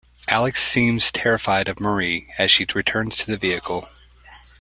Alex 0.27 0.63
seems 0.63 1.11
terrified 1.11 1.67
of 1.67 1.79
Marie 1.79 2.27
as 2.39 2.49
she 2.49 2.65
returns 2.73 3.15
to 3.17 3.27
the 3.29 3.37
vehicle. 3.37 3.87